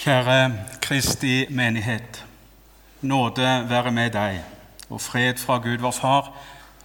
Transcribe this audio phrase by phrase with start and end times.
[0.00, 0.52] Kjære
[0.82, 2.24] Kristi menighet.
[3.00, 4.44] Nåde være med deg,
[4.88, 6.32] og fred fra Gud vår Far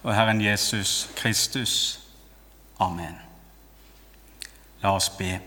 [0.02, 2.00] og Herren Jesus Kristus.
[2.78, 3.16] Amen.
[4.82, 5.40] La oss be.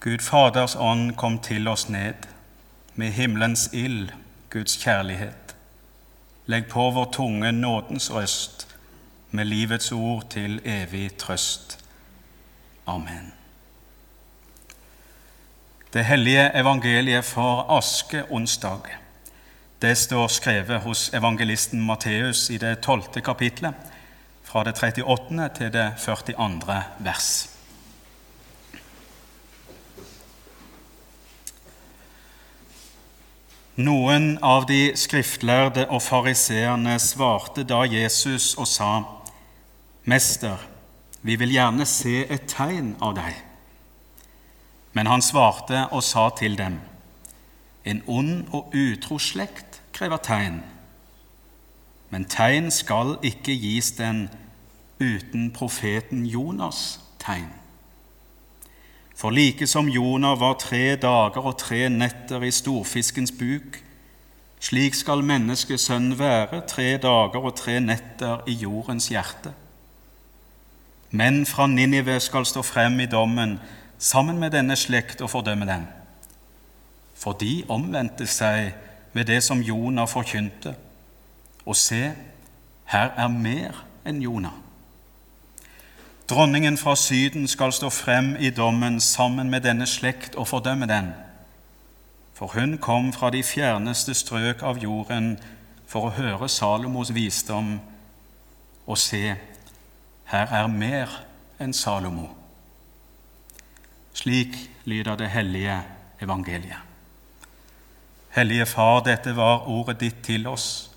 [0.00, 2.14] Gud Faders ånd kom til oss ned,
[2.94, 4.08] med himmelens ild,
[4.50, 5.56] Guds kjærlighet.
[6.46, 8.76] Legg på vår tunge nådens røst,
[9.30, 11.85] med livets ord til evig trøst.
[12.86, 13.32] Amen.
[15.92, 18.80] Det hellige evangeliet for askeonsdag.
[19.82, 23.74] Det står skrevet hos evangelisten Matteus i det tolvte kapitlet,
[24.42, 25.48] fra det 38.
[25.56, 26.82] til det 42.
[26.98, 27.48] vers.
[33.76, 39.02] Noen av de skriftlærde og fariseerne svarte da Jesus og sa,
[40.04, 40.75] 'Mester,
[41.22, 43.42] vi vil gjerne se et tegn av deg.'
[44.92, 46.80] Men han svarte og sa til dem,
[47.84, 50.62] 'En ond og utro slekt krever tegn.'
[52.10, 54.28] Men tegn skal ikke gis den
[55.00, 57.50] uten profeten Jonas' tegn.
[59.16, 63.80] For like som Jonah var tre dager og tre netter i storfiskens buk,
[64.60, 69.54] slik skal menneskesønnen være tre dager og tre netter i jordens hjerte.
[71.10, 73.60] Menn fra Ninive skal stå frem i dommen
[73.98, 75.86] sammen med denne slekt og fordømme den.
[77.14, 78.74] For de omvendte seg
[79.12, 80.74] ved det som Jonah forkynte.
[81.66, 82.12] Og se,
[82.84, 84.52] her er mer enn Jonah.
[86.28, 91.12] Dronningen fra Syden skal stå frem i dommen sammen med denne slekt og fordømme den.
[92.34, 95.36] For hun kom fra de fjerneste strøk av jorden
[95.86, 97.78] for å høre Salomos visdom,
[98.86, 99.36] og se,
[100.26, 101.12] her er mer
[101.62, 102.26] enn Salomo.
[104.16, 105.82] Slik lyder det hellige
[106.20, 106.82] evangeliet.
[108.30, 110.90] Hellige Far, dette var ordet ditt til oss.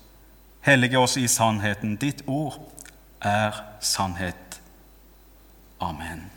[0.60, 1.96] Hellige oss i sannheten.
[1.96, 2.58] Ditt ord
[3.20, 4.60] er sannhet.
[5.80, 6.30] Amen.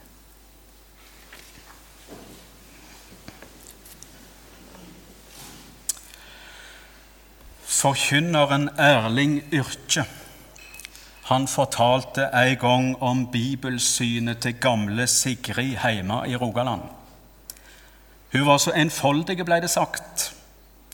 [7.64, 10.06] Forkynneren Erling Yrkje
[11.24, 16.82] han fortalte en gang om bibelsynet til gamle Sigrid hjemme i Rogaland.
[18.34, 20.34] Hun var så enfoldig, ble det sagt,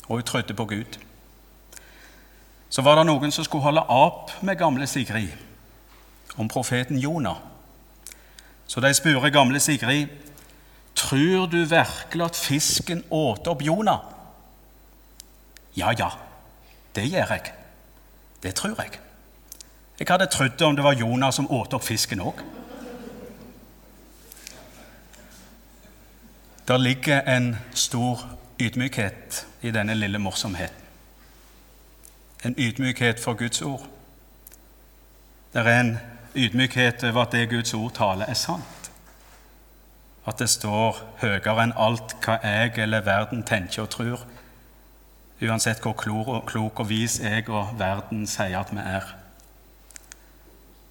[0.07, 1.00] og hun trodde på Gud.
[2.69, 5.34] Så var det noen som skulle holde opp med gamle Sigrid
[6.38, 7.41] om profeten Jonah.
[8.68, 10.07] Så de spurte gamle Sigrid
[10.95, 14.00] tror du virkelig at fisken åt opp Jonah.
[15.78, 16.09] Ja, ja,
[16.95, 17.53] det gjør jeg.
[18.44, 19.00] Det tror jeg.
[20.00, 22.40] Jeg hadde trodd det om det var Jonas som åt opp fisken òg.
[26.68, 28.22] Der ligger en stor
[28.60, 30.86] ydmykhet i denne lille morsomheten.
[32.46, 33.88] En ydmykhet for Guds ord.
[35.54, 35.98] Det er en
[36.36, 38.92] ydmykhet over at det Guds ord taler, er sant.
[40.28, 44.28] At det står høyere enn alt hva jeg eller verden tenker og tror,
[45.42, 45.98] uansett hvor
[46.48, 49.16] klok og vis jeg og verden sier at vi er.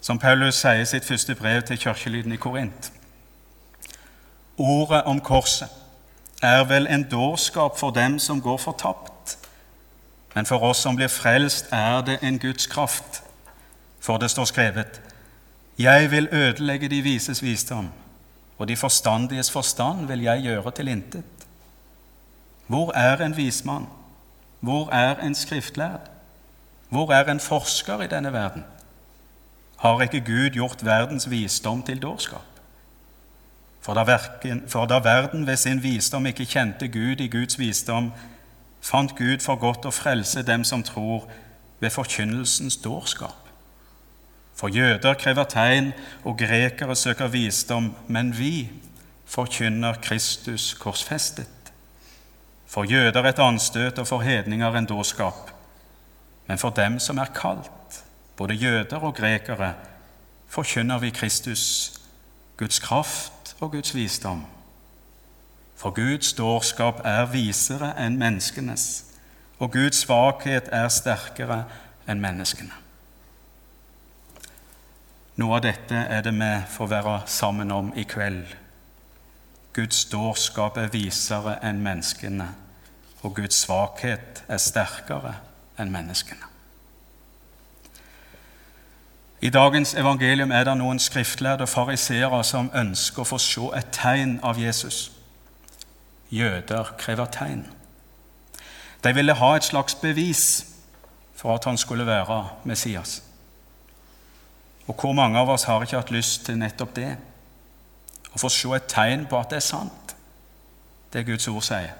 [0.03, 2.92] Som Paulus sier i sitt første brev til kirkelyden i Korint.
[4.59, 5.69] Ordet om korset
[6.42, 9.38] er vel en dårskap for dem som går fortapt,
[10.34, 13.22] men for oss som blir frelst, er det en Guds kraft.
[14.00, 15.00] For det står skrevet:"
[15.78, 17.88] Jeg vil ødelegge de vises visdom,
[18.59, 21.25] og de forstandiges forstand vil jeg gjøre til intet.
[22.66, 23.86] Hvor er en vismann?
[24.60, 26.00] Hvor er en skriftlærd?
[26.88, 28.65] Hvor er en forsker i denne verden?
[29.78, 32.44] Har ikke Gud gjort verdens visdom til dårskap?
[33.81, 38.11] For da, verken, for da verden ved sin visdom ikke kjente Gud i Guds visdom,
[38.83, 41.28] fant Gud for godt å frelse dem som tror,
[41.81, 43.47] ved forkynnelsens dårskap.
[44.59, 45.92] For jøder krever tegn,
[46.27, 48.66] og grekere søker visdom, men vi
[49.30, 51.72] forkynner Kristus korsfestet.
[52.66, 55.54] For jøder et anstøt og for hedninger en dårskap.
[56.51, 58.03] Men for dem som er kalt,
[58.39, 59.75] både jøder og grekere,
[60.49, 61.93] forkynner vi Kristus,
[62.57, 64.45] Guds kraft og Guds visdom.
[65.77, 69.05] For Guds dårskap er visere enn menneskenes,
[69.59, 71.65] og Guds svakhet er sterkere
[72.09, 72.75] enn menneskene.
[75.39, 78.43] Noe av dette er det vi får være sammen om i kveld.
[79.75, 82.49] Guds dårskap er visere enn menneskene,
[83.23, 85.37] og Guds svakhet er sterkere
[85.79, 86.47] enn menneskene.
[89.41, 94.41] I dagens evangelium er det noen skriftlærde fariseere som ønsker å få se et tegn
[94.43, 95.13] av Jesus.
[96.35, 97.63] Jøder krever tegn.
[99.05, 100.43] De ville ha et slags bevis
[101.39, 103.23] for at han skulle være Messias.
[104.89, 107.13] Og hvor mange av oss har ikke hatt lyst til nettopp det?
[108.35, 110.17] Å få se et tegn på at det er sant,
[111.13, 111.95] det Guds ord sier.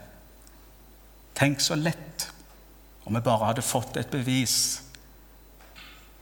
[1.39, 2.27] Tenk så lett
[3.07, 4.83] om vi bare hadde fått et bevis.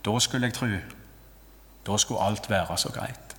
[0.05, 0.69] Da skulle jeg tro.
[1.87, 3.37] Da skulle alt være så greit.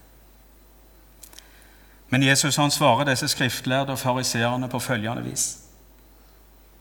[2.10, 5.58] Men Jesus han svarer disse skriftlærde og fariseerne på følgende vis.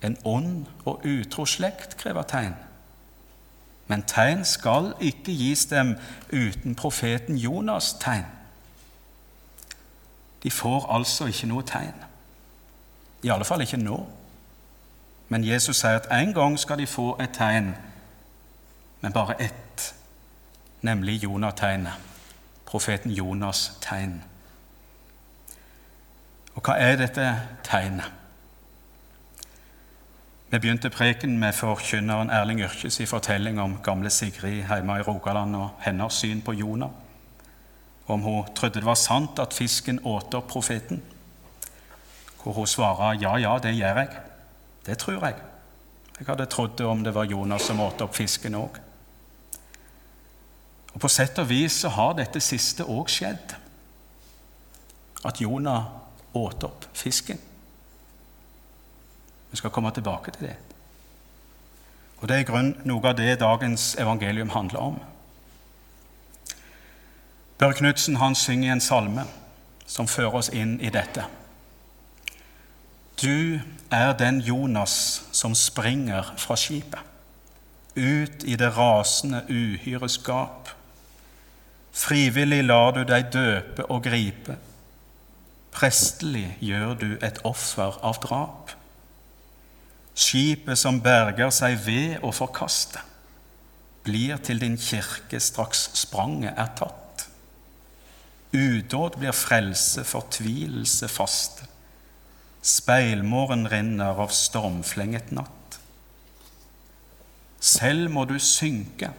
[0.03, 2.55] En ond og utro slekt krever tegn.
[3.87, 5.97] Men tegn skal ikke gis dem
[6.33, 8.27] uten profeten Jonas' tegn.
[10.43, 11.95] De får altså ikke noe tegn.
[13.23, 14.07] I alle fall ikke nå.
[15.29, 17.73] Men Jesus sier at en gang skal de få et tegn,
[19.01, 19.95] men bare ett,
[20.87, 21.93] nemlig Jonategnet.
[22.67, 24.21] Profeten Jonas' tegn.
[26.55, 27.27] Og hva er dette
[27.67, 28.12] tegnet?
[30.50, 35.56] Vi begynte preken med forkynneren Erling Yrkes i fortelling om gamle Sigrid hjemme i Rogaland
[35.59, 36.91] og hennes syn på Jonah.
[38.06, 41.03] Om hun trodde det var sant at fisken åt opp profeten.
[42.43, 44.09] Hvor hun svarer ja, ja, det gjør jeg.
[44.87, 45.35] Det tror jeg.
[46.19, 48.79] Jeg hadde trodd det om det var Jonas som åt opp fisken òg.
[50.97, 53.53] Og På sett og vis så har dette siste òg skjedd.
[55.29, 55.91] At Jonah
[56.33, 57.37] åt opp fisken.
[59.51, 60.55] Vi skal komme tilbake til det.
[62.17, 64.97] Og Det er i grunn noe av det dagens evangelium handler om.
[67.59, 69.27] Børre Knutsen synger en salme
[69.87, 71.27] som fører oss inn i dette.
[73.21, 73.61] Du
[73.93, 77.01] er den Jonas som springer fra skipet,
[77.97, 80.75] ut i det rasende uhyres gap.
[81.97, 84.59] Frivillig lar du deg døpe og gripe.
[85.73, 88.75] Prestelig gjør du et offer av drap.
[90.17, 93.01] Skipet som berger seg ved å forkaste,
[94.05, 97.27] blir til din kirke straks spranget er tatt.
[98.57, 101.67] Udåd blir frelse, fortvilelse faste.
[102.65, 105.81] Speilmåren renner av stormflenget natt.
[107.61, 109.13] Selv må du synke,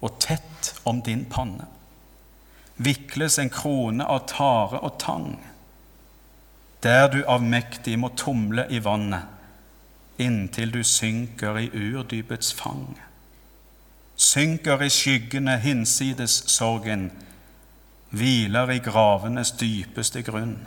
[0.00, 1.68] og tett om din panne
[2.80, 5.34] vikles en krone av tare og tang,
[6.80, 9.40] der du avmektig må tumle i vannet
[10.20, 12.92] inntil du synker i urdypets fang.
[14.20, 17.08] Synker i skyggene hinsides sorgen,
[18.12, 20.58] hviler i gravenes dypeste grunn.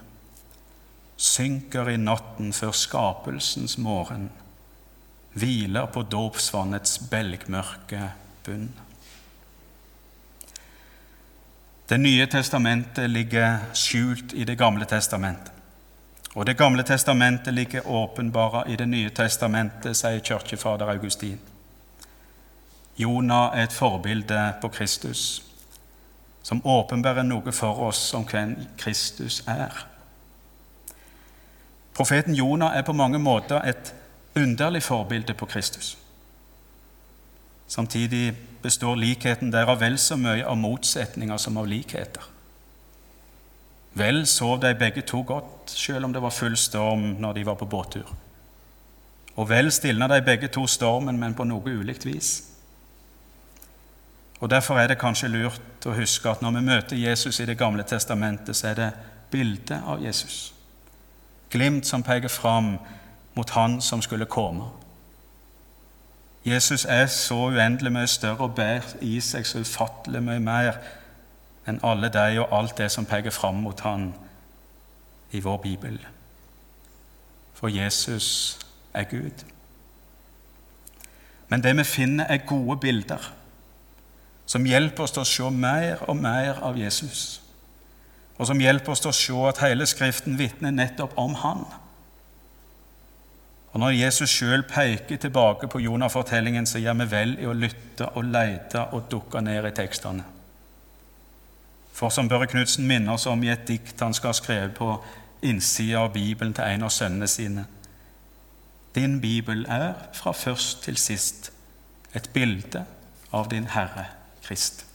[1.17, 4.31] Synker i natten før skapelsens morgen,
[5.37, 8.09] hviler på dåpsvannets belgmørke
[8.45, 8.71] bunn.
[11.89, 15.51] Det nye testamentet ligger skjult i Det gamle testamentet.
[16.35, 21.39] Og Det gamle testamentet ligger åpenbara i Det nye testamentet, sier kirkefader Augustin.
[22.97, 25.43] Jonah er et forbilde på Kristus,
[26.43, 29.87] som åpenbærer noe for oss om hvem Kristus er.
[31.93, 33.93] Profeten Jonah er på mange måter et
[34.35, 35.97] underlig forbilde på Kristus.
[37.67, 38.33] Samtidig
[38.63, 42.23] består likheten derav vel så mye av motsetninger som av likheter.
[43.93, 47.59] Vel sov de begge to godt, selv om det var full storm når de var
[47.59, 48.09] på båttur.
[49.35, 52.31] Og vel stilna de begge to stormen, men på noe ulikt vis.
[54.39, 57.57] Og Derfor er det kanskje lurt å huske at når vi møter Jesus i Det
[57.57, 58.91] gamle testamentet, så er det
[59.31, 60.53] bildet av Jesus.
[61.49, 62.77] Glimt som peker fram
[63.35, 64.67] mot Han som skulle komme.
[66.45, 70.79] Jesus er så uendelig mye større og bærer i seg så ufattelig mye mer
[71.67, 74.09] enn alle de og alt det som peker fram mot Han
[75.31, 75.99] i vår bibel.
[77.53, 78.59] For Jesus
[78.93, 79.45] er Gud.
[81.47, 83.33] Men det vi finner, er gode bilder
[84.45, 87.41] som hjelper oss til å se mer og mer av Jesus,
[88.35, 91.63] og som hjelper oss til å se at hele Skriften vitner nettopp om Han.
[93.73, 98.11] Og Når Jesus sjøl peker tilbake på Jonah-fortellingen, så gjør vi vel i å lytte
[98.13, 100.25] og lete og dukke ned i tekstene.
[101.93, 104.89] For som Børre Knutsen minner oss om i et dikt han skal ha skrevet på
[105.41, 107.65] innsida av Bibelen til en av sønnene sine
[108.95, 111.51] Din bibel er fra først til sist
[112.13, 112.83] et bilde
[113.33, 114.05] av din Herre
[114.45, 114.85] Krist.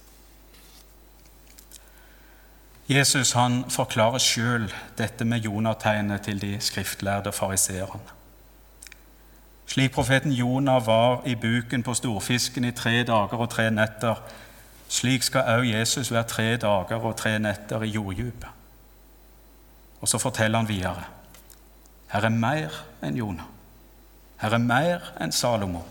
[2.89, 4.69] Jesus han forklarer sjøl
[4.99, 8.18] dette med Jonategnet til de skriftlærde fariseerne.
[9.69, 14.23] Slik profeten Jonah var i buken på storfisken i tre dager og tre netter,
[14.89, 18.49] Slik skal også Jesus være tre dager og tre netter i jorddypet.
[20.01, 21.05] Og så forteller han videre.
[22.09, 22.73] Her er mer
[23.05, 23.45] enn Jonah.
[24.41, 25.83] Her er mer enn Salomo.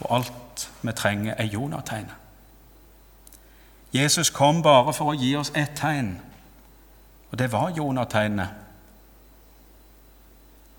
[0.00, 2.14] Og alt vi trenger, er Jonah-tegnet.
[3.92, 6.16] Jesus kom bare for å gi oss ett tegn,
[7.30, 8.65] og det var Jonah-tegnet.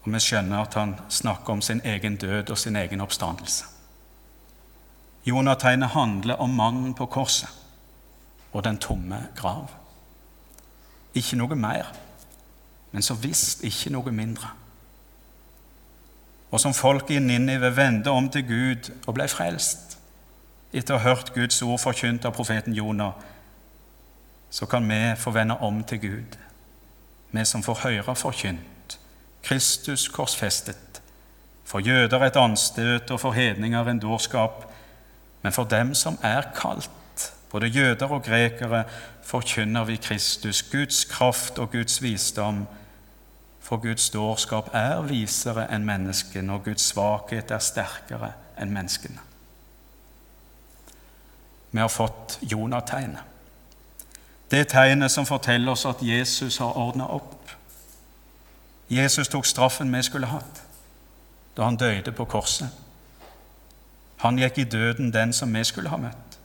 [0.08, 3.66] Vi skjønner at han snakker om sin egen død og sin egen oppstandelse.
[5.28, 7.50] Jonategnet handler om mannen på korset
[8.54, 9.68] og den tomme grav.
[11.14, 11.90] Ikke noe mer,
[12.92, 14.54] men så visst ikke noe mindre.
[16.52, 19.98] Og som folket i Ninive vendte om til Gud og ble frelst
[20.72, 23.12] etter å ha hørt Guds ord forkynt av profeten Jonah,
[24.50, 26.40] så kan vi få vende om til Gud,
[27.32, 28.77] vi som får høre forkynt,
[29.44, 31.02] Kristus korsfestet,
[31.64, 34.66] for jøder et anstøt og for hedninger en dårskap,
[35.42, 38.84] men for dem som er kalt, både jøder og grekere,
[39.24, 42.68] forkynner vi Kristus, Guds kraft og Guds visdom.
[43.60, 49.20] For Guds dårskap er visere enn menneskene, og Guds svakhet er sterkere enn menneskene.
[51.72, 53.24] Vi har fått Jonategnet,
[54.52, 57.37] Det tegnet som forteller oss at Jesus har ordna opp.
[58.90, 60.64] Jesus tok straffen vi skulle hatt
[61.58, 62.70] da han døde på korset.
[64.22, 66.38] Han gikk i døden den som vi skulle ha møtt.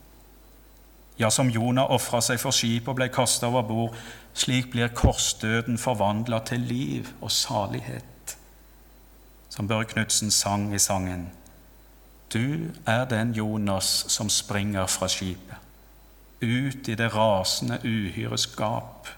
[1.20, 3.98] Ja, som Jonah ofra seg for skipet og ble kasta over bord,
[4.34, 8.36] slik blir korsdøden forvandla til liv og salighet.
[9.52, 11.28] Som Børre Knutsen sang i sangen.
[12.32, 15.56] Du er den Jonas som springer fra skipet,
[16.40, 19.08] ut i det rasende uhyres gap.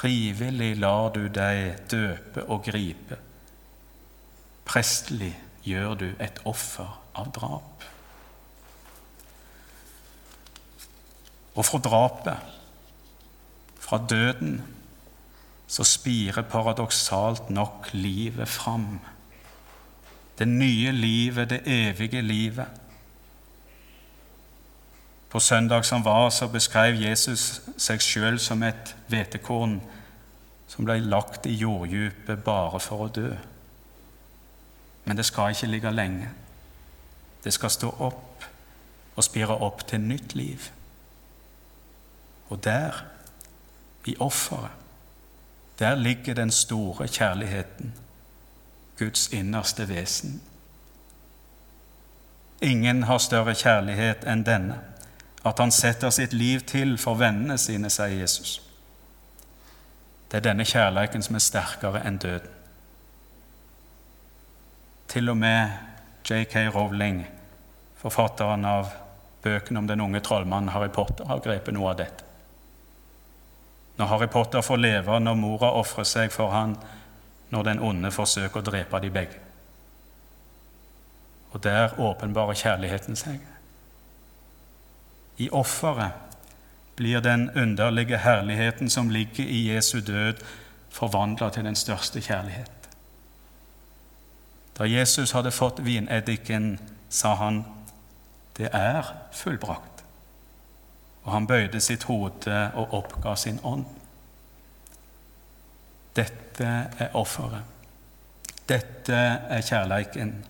[0.00, 3.18] Frivillig lar du deg døpe og gripe.
[4.64, 5.34] Prestelig
[5.66, 6.88] gjør du et offer
[7.20, 7.84] av drap.
[11.52, 12.56] Og fra drapet,
[13.80, 14.62] fra døden,
[15.68, 19.02] så spirer paradoksalt nok livet fram.
[20.38, 22.79] Det nye livet, det evige livet.
[25.30, 29.78] På søndag som var, så beskrev Jesus seg sjøl som et hvetekorn
[30.70, 33.30] som ble lagt i jorddypet bare for å dø.
[35.04, 36.32] Men det skal ikke ligge lenge.
[37.44, 38.44] Det skal stå opp
[39.16, 40.68] og spire opp til nytt liv.
[42.50, 43.04] Og der,
[44.04, 44.70] i offeret,
[45.78, 47.94] der ligger den store kjærligheten,
[48.98, 50.42] Guds innerste vesen.
[52.62, 54.76] Ingen har større kjærlighet enn denne,
[55.42, 58.58] at han setter sitt liv til for vennene sine, sier Jesus.
[60.30, 62.56] Det er denne kjærligheten som er sterkere enn døden.
[65.10, 65.72] Til og med
[66.28, 66.68] J.K.
[66.70, 67.24] Rowling,
[67.98, 68.92] forfatteren av
[69.42, 72.26] bøkene om den unge trollmannen Harry Potter, har grepet noe av dette.
[73.98, 76.76] Når Harry Potter får leve når mora ofrer seg for han,
[77.50, 79.40] når den onde forsøker å drepe de begge.
[81.50, 83.40] Og der åpenbarer kjærligheten seg.
[85.40, 86.12] I offeret
[86.96, 90.34] blir den underlige herligheten som ligger i Jesu død,
[90.90, 92.88] forvandla til den største kjærlighet.
[94.78, 96.78] Da Jesus hadde fått vineddiken,
[97.08, 97.64] sa han,
[98.56, 100.04] 'Det er fullbrakt'.
[101.24, 103.84] Og han bøyde sitt hode og oppga sin ånd.
[106.16, 107.62] Dette er offeret.
[108.68, 109.14] Dette
[109.48, 110.44] er kjærleiken.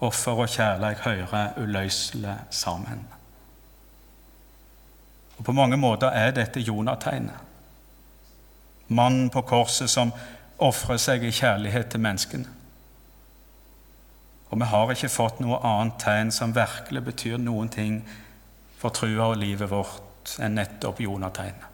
[0.00, 3.17] Offer og kjærleik hører uløselig sammen.
[5.38, 7.34] Og På mange måter er dette Jonategnet.
[8.88, 10.12] Mannen på korset som
[10.58, 12.48] ofrer seg i kjærlighet til menneskene.
[14.50, 18.00] Og vi har ikke fått noe annet tegn som virkelig betyr noen ting
[18.78, 21.66] for trua og livet vårt enn nettopp Jonategnet.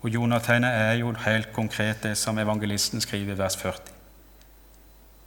[0.00, 3.96] Og Jonategnet er jo helt konkret det som evangelisten skriver i vers 40.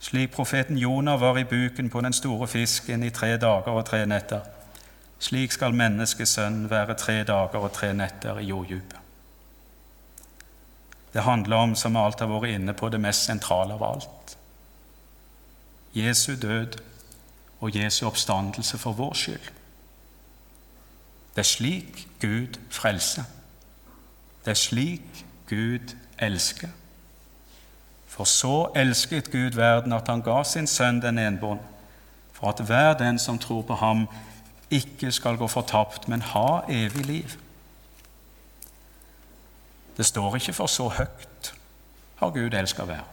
[0.03, 4.05] Slik profeten Jonah var i buken på den store fisken i tre dager og tre
[4.05, 4.41] netter,
[5.19, 8.99] slik skal menneskesønnen være tre dager og tre netter i jorddypet.
[11.13, 14.37] Det handler om, som alt har vært inne på, det mest sentrale av alt.
[15.93, 16.79] Jesu død
[17.61, 19.51] og Jesu oppstandelse for vår skyld.
[21.35, 23.23] Det er slik Gud frelser.
[24.45, 26.69] Det er slik Gud elsker.
[28.07, 31.61] For så elsket Gud verden at han ga sin sønn den enbånd,
[32.33, 34.07] for at hver den som tror på ham,
[34.71, 37.29] ikke skal gå fortapt, men ha evig liv.
[39.97, 41.53] Det står ikke 'for så høyt
[42.15, 43.05] har Gud elska verden',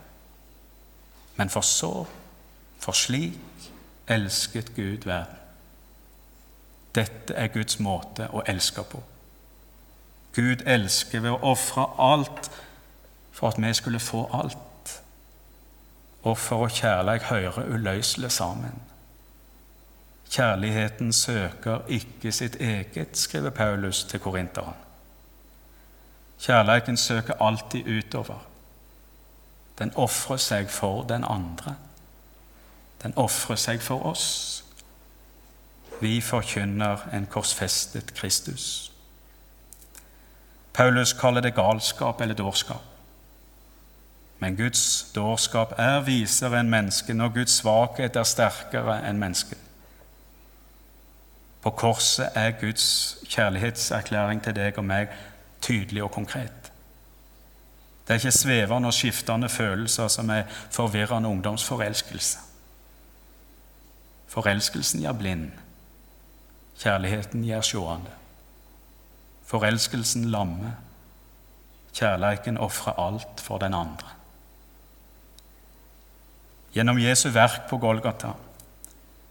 [1.36, 2.06] men for så,
[2.78, 3.72] for slik
[4.08, 5.36] elsket Gud verden.
[6.94, 9.02] Dette er Guds måte å elske på.
[10.34, 12.50] Gud elsker ved å ofre alt
[13.30, 15.02] for at vi skulle få alt.
[16.22, 18.82] Offer og kjærlighet hører uløselig sammen.
[20.30, 24.74] Kjærligheten søker ikke sitt eget, skriver Paulus til korinteren.
[26.40, 28.46] Kjærligheten søker alltid utover.
[29.78, 31.74] Den ofrer seg for den andre.
[33.02, 34.64] Den ofrer seg for oss.
[36.00, 38.92] Vi forkynner en korsfestet Kristus.
[40.72, 42.84] Paulus kaller det galskap eller dårskap.
[44.38, 49.58] Men Guds dårskap er visere enn mennesket når Guds svakhet er sterkere enn mennesket.
[51.62, 55.08] På korset er Guds kjærlighetserklæring til deg og meg
[55.60, 56.70] tydelig og konkret.
[58.06, 62.38] Det er ikke svevende og skiftende følelser som er forvirrende ungdomsforelskelse.
[64.30, 65.50] Forelskelsen gjør blind.
[66.78, 68.10] Kjærligheten gjør sjående.
[69.46, 70.72] Forelskelsen lammer.
[71.92, 74.08] Kjærleiken ofrer alt for den andre.
[76.74, 78.30] Gjennom Jesu verk på Golgata,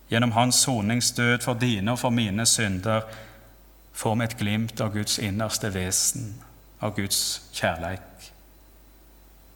[0.10, 3.02] gjennom hans soningsdød for dine og for mine synder,
[3.94, 6.36] får vi et glimt av Guds innerste vesen,
[6.82, 8.32] av Guds kjærleik.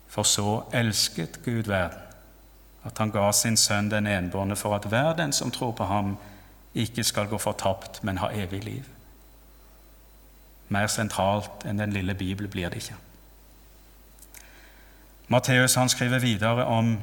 [0.07, 1.99] For så elsket Gud verden,
[2.83, 6.17] at han ga sin sønn den enbårne, for at hver den som tror på ham,
[6.73, 8.83] ikke skal gå fortapt, men ha evig liv.
[10.67, 12.97] Mer sentralt enn den lille Bibel blir det ikke.
[15.27, 16.97] Matteus skriver videre om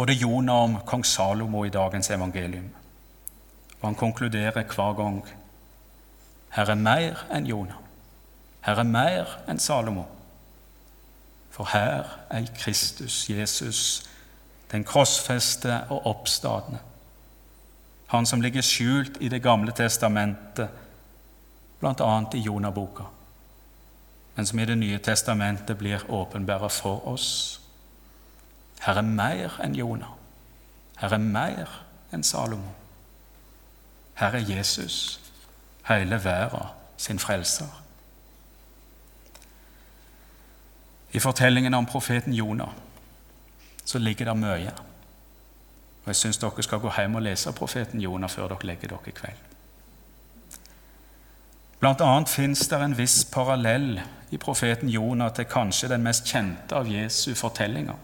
[0.00, 2.70] både Jonah om kong Salomo i dagens evangelium.
[3.80, 5.24] Og han konkluderer hver gang
[6.56, 7.76] her er mer enn Jonah.
[8.64, 10.06] Her er mer enn Salomo.
[11.52, 14.08] For her er Kristus, Jesus,
[14.72, 16.80] den krossfeste og oppstadende.
[18.06, 20.68] Han som ligger skjult i Det gamle testamentet,
[21.80, 22.24] bl.a.
[22.34, 23.04] i Jonaboka,
[24.36, 27.59] men som i Det nye testamentet blir åpenbæret for oss.
[28.80, 30.16] Her er mer enn Jonah.
[31.00, 31.72] Her er mer
[32.12, 32.72] enn Salomo.
[34.20, 35.20] Her er Jesus,
[35.88, 37.82] hele verden sin frelser.
[41.12, 42.68] I fortellingen om profeten Jonah
[43.84, 44.72] så ligger det mye.
[46.02, 49.08] Og Jeg syns dere skal gå hjem og lese profeten Jonah før dere legger dere
[49.08, 49.48] i kveld.
[51.80, 56.76] Blant annet fins det en viss parallell i profeten Jonah til kanskje den mest kjente
[56.76, 57.96] av Jesu fortellinger.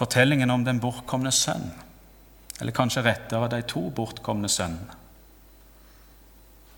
[0.00, 1.66] Fortellingen om den bortkomne sønn,
[2.60, 4.96] eller kanskje rettere de to bortkomne sønnene.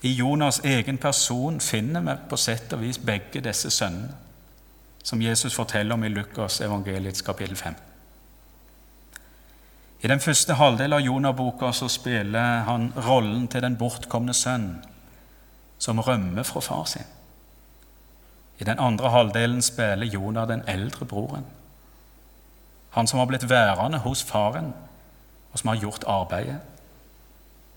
[0.02, 4.16] I Jonas' egen person finner vi på sett og vis begge disse sønnene,
[5.02, 7.78] som Jesus forteller om i Lukas evangeliets kapittel 5.
[10.02, 14.80] I den første halvdelen av Jonah-boka så spiller han rollen til den bortkomne sønn
[15.78, 17.06] som rømmer fra far sin.
[18.58, 21.46] I den andre halvdelen spiller Jonah den eldre broren.
[22.92, 24.72] Han som har blitt værende hos faren,
[25.52, 26.60] og som har gjort arbeidet,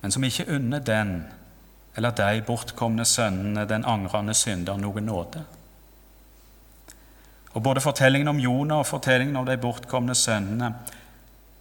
[0.01, 1.23] men som ikke unner den
[1.95, 5.45] eller de bortkomne sønnene, den angrende synder, noen nåde.
[7.53, 10.73] Og Både fortellingen om Jonah og fortellingen om de bortkomne sønnene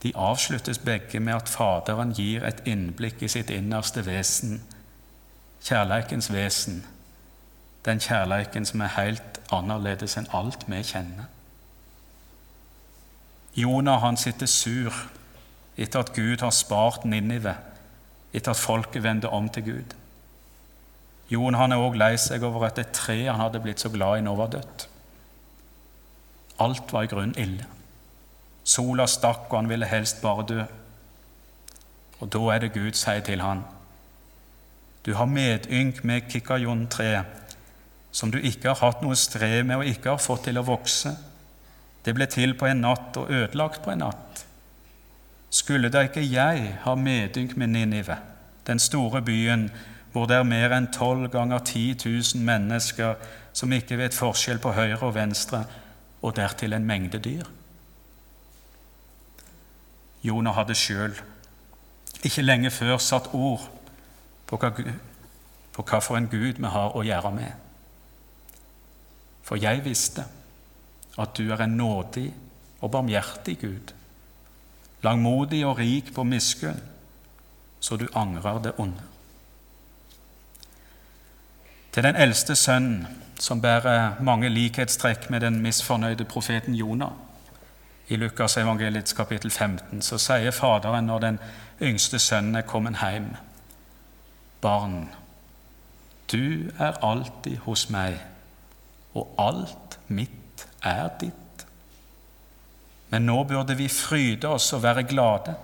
[0.02, 4.58] de avsluttes begge med at Faderen gir et innblikk i sitt innerste vesen,
[5.64, 6.82] kjærleikens vesen,
[7.84, 11.30] den kjærleiken som er helt annerledes enn alt vi kjenner.
[13.56, 14.92] Jonah han sitter sur
[15.76, 17.56] etter at Gud har spart Ninive,
[18.32, 19.94] etter at folket vendte om til Gud.
[21.30, 24.20] Jon han er òg lei seg over at det tre han hadde blitt så glad
[24.20, 24.88] i, nå var dødt.
[26.62, 27.66] Alt var i grunnen ille.
[28.64, 30.64] Sola stakk, og han ville helst bare dø.
[32.20, 33.64] Og da er det Gud sier til han,
[35.04, 37.26] Du har medynk med kikkajon-treet,
[38.12, 41.12] som du ikke har hatt noe strev med og ikke har fått til å vokse.
[42.04, 44.44] Det ble til på en natt og ødelagt på en natt.
[45.54, 48.18] Skulle da ikke jeg ha medynk med Ninive,
[48.66, 49.68] den store byen
[50.12, 53.16] hvor det er mer enn tolv ganger 10 000 mennesker
[53.52, 55.64] som ikke vet forskjell på høyre og venstre,
[56.22, 57.48] og dertil en mengde dyr.
[60.24, 61.18] Jonah hadde sjøl
[62.24, 63.66] ikke lenge før satt ord
[64.46, 64.70] på hva,
[65.74, 67.52] på hva for en Gud vi har å gjøre med.
[69.44, 70.24] For jeg visste
[71.18, 72.34] at du er en nådig
[72.80, 73.94] og barmhjertig Gud,
[75.02, 76.80] langmodig og rik på miskunn,
[77.80, 79.02] så du angrer det onde.
[81.92, 83.06] Til den eldste sønnen,
[83.38, 87.10] som bærer mange likhetstrekk med den misfornøyde profeten Jonah.
[88.08, 91.38] I Lukas evangeliets kapittel 15 så sier Faderen når den
[91.82, 93.36] yngste sønnen er kommet hjem,
[94.60, 95.08] barn,
[96.32, 98.16] du er alltid hos meg,
[99.14, 100.43] og alt mitt
[100.84, 101.66] er ditt.
[103.10, 105.54] Men nå burde vi fryde oss og være glade,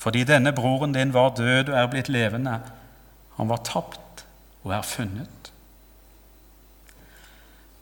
[0.00, 2.58] fordi denne broren din var død og er blitt levende.
[3.36, 4.24] Han var tapt
[4.62, 5.52] og er funnet.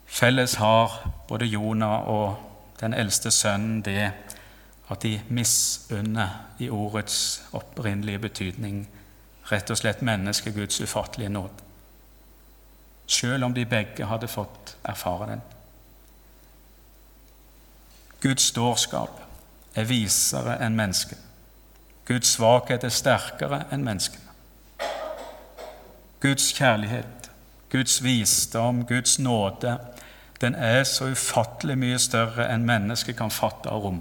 [0.06, 2.36] Felles har både Jonah og
[2.80, 4.10] den eldste sønnen det
[4.88, 8.86] at de misunner i ordets opprinnelige betydning
[9.50, 11.64] rett og slett menneskeguds ufattelige nåd,
[13.08, 15.40] Selv om de begge hadde fått erfare den.
[18.20, 19.20] Guds dårskap
[19.74, 21.18] er visere enn mennesket.
[22.08, 24.24] Guds svakhet er sterkere enn menneskene.
[26.20, 27.30] Guds kjærlighet,
[27.70, 29.76] Guds visdom, Guds nåde,
[30.40, 34.00] den er så ufattelig mye større enn mennesket kan fatte av rom.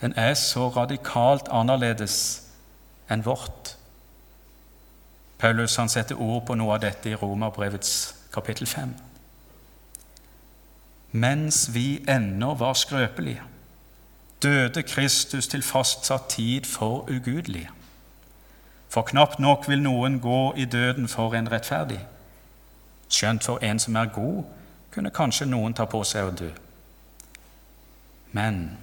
[0.00, 2.18] Den er så radikalt annerledes
[3.08, 3.76] enn vårt.
[5.38, 8.92] Paulus han setter ord på noe av dette i Romerbrevets kapittel 5.
[11.14, 13.42] Mens vi ennå var skrøpelige,
[14.42, 17.70] døde Kristus til fastsatt tid for ugudelige.
[18.88, 22.00] For knapt nok vil noen gå i døden for en rettferdig.
[23.08, 24.42] Skjønt for en som er god,
[24.90, 26.50] kunne kanskje noen ta på seg å dø.
[28.32, 28.78] Men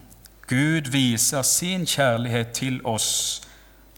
[0.47, 3.41] Gud viser sin kjærlighet til oss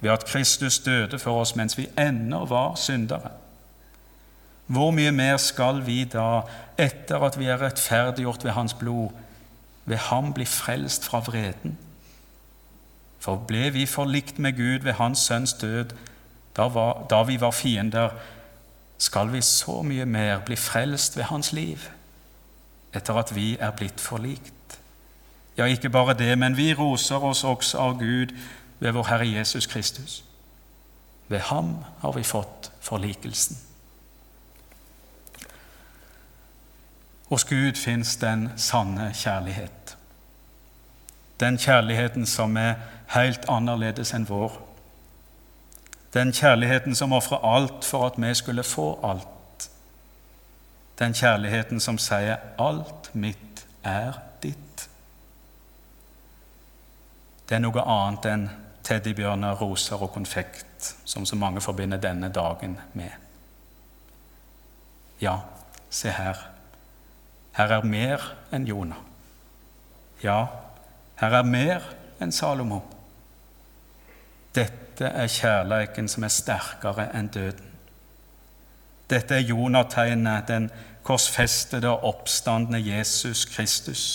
[0.02, 3.30] ved at Kristus døde for oss mens vi ennå var syndere.
[4.68, 6.44] Hvor mye mer skal vi da,
[6.80, 9.10] etter at vi er rettferdiggjort ved Hans blod,
[9.86, 11.78] ved ham bli frelst fra vreden?
[13.20, 15.92] For ble vi forlikt med Gud ved Hans Sønns død,
[16.56, 18.10] da, var, da vi var fiender,
[18.98, 21.78] skal vi så mye mer bli frelst ved Hans liv,
[22.94, 24.80] etter at vi er blitt forlikt.
[25.58, 28.34] Ja, ikke bare det, men vi roser oss også av Gud
[28.80, 30.24] ved vår Herre Jesus Kristus.
[31.28, 33.58] Ved ham har vi fått forlikelsen.
[37.34, 39.98] Hos Gud fins den sanne kjærlighet.
[41.40, 42.76] Den kjærligheten som er
[43.10, 44.54] helt annerledes enn vår.
[46.14, 49.66] Den kjærligheten som ofrer alt for at vi skulle få alt.
[51.00, 54.14] Den kjærligheten som sier 'alt mitt er
[54.46, 54.88] ditt'.
[57.50, 58.50] Det er noe annet enn
[58.84, 63.12] teddybjørner, roser og konfekt, som så mange forbinder denne dagen med.
[65.22, 65.38] Ja,
[65.90, 66.53] se her.
[67.54, 69.02] Her er mer enn Jonah.
[70.24, 70.46] Ja,
[71.20, 71.86] her er mer
[72.22, 72.82] enn Salomo.
[74.56, 77.70] Dette er kjærleiken som er sterkere enn døden.
[79.10, 80.70] Dette er Jonategnet, den
[81.04, 84.06] korsfestede og oppstandende Jesus Kristus.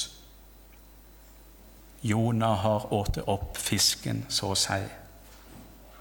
[2.02, 4.80] Jonah har åtet opp fisken, så å si.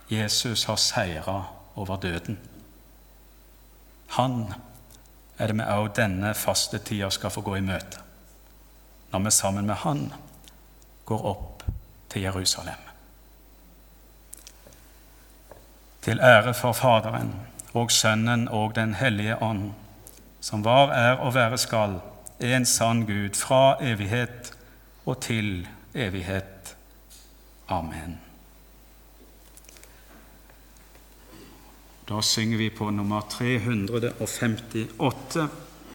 [0.09, 1.41] Jesus har seira
[1.75, 2.37] over døden.
[4.15, 4.53] Han
[5.37, 8.01] er det vi òg denne fastetida skal få gå i møte,
[9.11, 10.11] når vi sammen med Han
[11.05, 11.63] går opp
[12.09, 12.83] til Jerusalem.
[16.01, 17.33] Til ære for Faderen
[17.73, 19.71] og Sønnen og Den hellige ånd,
[20.41, 21.99] som var, er og være skal,
[22.39, 24.53] en sann Gud, fra evighet
[25.05, 26.75] og til evighet.
[27.67, 28.26] Amen.
[32.07, 35.47] Da synger vi på nummer 358.